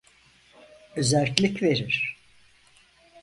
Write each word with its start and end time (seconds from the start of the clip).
Özerklik 0.95 1.61
verir! 1.63 2.17